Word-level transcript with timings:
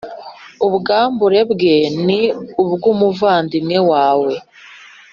Ubwambure 0.67 1.39
bwe 1.51 1.75
ni 2.05 2.21
ubw 2.63 2.81
umuvandimwe 2.93 3.77
wawe 3.89 4.31